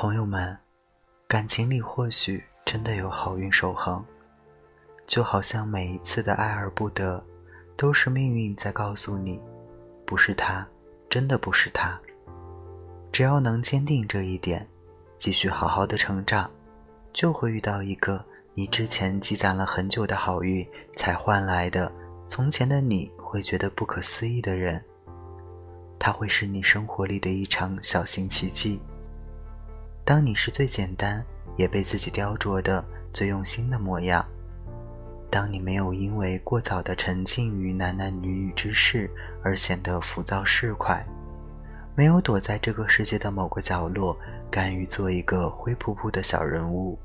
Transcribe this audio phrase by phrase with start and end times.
[0.00, 0.56] 朋友们，
[1.28, 4.02] 感情里或许真的有好运守恒，
[5.06, 7.22] 就好像每一次的爱而不得，
[7.76, 9.38] 都是命运在告诉你，
[10.06, 10.66] 不是他，
[11.10, 12.00] 真的不是他。
[13.12, 14.66] 只要能坚定这一点，
[15.18, 16.50] 继续好好的成长，
[17.12, 21.92] 就会遇到一个你之前积攒了很久的好运才换来的，
[22.26, 24.82] 从前的你会觉得不可思议的人。
[25.98, 28.80] 他会是你生活里的一场小型奇迹。
[30.04, 31.24] 当你是最简单，
[31.56, 34.24] 也被自己雕琢的最用心的模样；
[35.30, 39.08] 当你没有因为过早的沉浸于男男女女之事
[39.44, 41.02] 而显得浮躁市侩，
[41.94, 44.16] 没有躲在这个世界的某个角落，
[44.50, 46.98] 甘于做一个灰扑扑的小人物，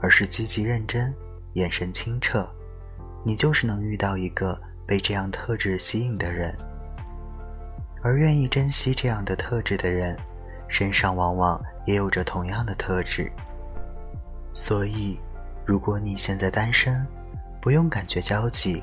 [0.00, 1.14] 而是积极认真，
[1.52, 2.48] 眼神清澈，
[3.24, 6.56] 你就是能遇到一个被这样特质吸引的人，
[8.02, 10.18] 而愿意珍惜这样的特质的人。
[10.72, 13.30] 身上往往也有着同样的特质，
[14.54, 15.20] 所以，
[15.66, 17.06] 如果你现在单身，
[17.60, 18.82] 不用感觉焦急。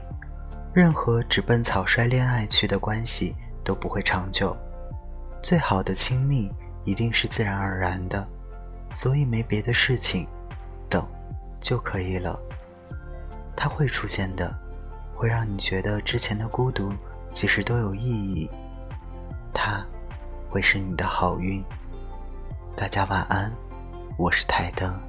[0.72, 4.56] 任何直奔草率恋爱去的关系都不会长久。
[5.42, 6.52] 最好的亲密
[6.84, 8.26] 一定是自然而然的，
[8.92, 10.28] 所以没别的事情，
[10.88, 11.04] 等
[11.60, 12.40] 就可以了。
[13.56, 14.56] 它会出现的，
[15.16, 16.94] 会让你觉得之前的孤独
[17.34, 18.48] 其实都有意义。
[19.52, 19.84] 它，
[20.52, 21.66] 会是你的好运。
[22.80, 23.52] 大家晚安，
[24.16, 25.09] 我是台灯。